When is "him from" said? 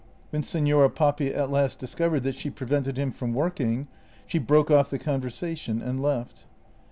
2.97-3.35